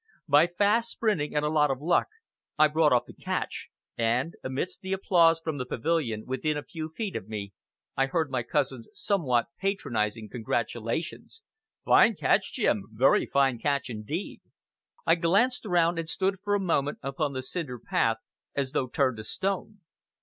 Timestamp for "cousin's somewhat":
8.41-9.49